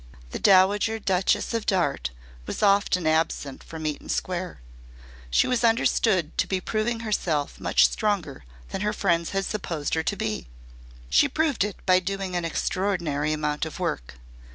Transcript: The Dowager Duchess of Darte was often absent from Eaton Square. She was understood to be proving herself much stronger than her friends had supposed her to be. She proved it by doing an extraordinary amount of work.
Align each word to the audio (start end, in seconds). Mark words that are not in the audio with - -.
The 0.31 0.39
Dowager 0.39 0.97
Duchess 0.97 1.53
of 1.53 1.67
Darte 1.67 2.09
was 2.47 2.63
often 2.63 3.05
absent 3.05 3.63
from 3.63 3.85
Eaton 3.85 4.09
Square. 4.09 4.59
She 5.29 5.45
was 5.45 5.63
understood 5.63 6.35
to 6.39 6.47
be 6.47 6.59
proving 6.59 7.01
herself 7.01 7.59
much 7.59 7.87
stronger 7.87 8.43
than 8.69 8.81
her 8.81 8.93
friends 8.93 9.29
had 9.29 9.45
supposed 9.45 9.93
her 9.93 10.01
to 10.01 10.15
be. 10.15 10.47
She 11.11 11.27
proved 11.29 11.63
it 11.63 11.85
by 11.85 11.99
doing 11.99 12.35
an 12.35 12.45
extraordinary 12.45 13.31
amount 13.31 13.63
of 13.63 13.79
work. 13.79 14.15